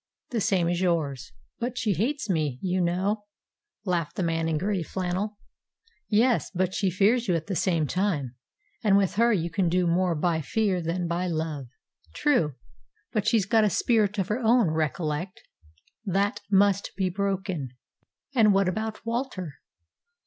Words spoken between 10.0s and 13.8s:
by fear than by love." "True. But she's got a